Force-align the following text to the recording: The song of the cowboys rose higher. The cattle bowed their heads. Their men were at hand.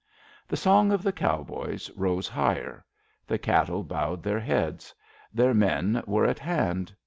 The 0.47 0.57
song 0.57 0.91
of 0.91 1.03
the 1.03 1.11
cowboys 1.11 1.91
rose 1.95 2.27
higher. 2.27 2.83
The 3.27 3.37
cattle 3.37 3.83
bowed 3.83 4.23
their 4.23 4.39
heads. 4.39 4.95
Their 5.31 5.53
men 5.53 6.01
were 6.07 6.25
at 6.25 6.39
hand. 6.39 6.91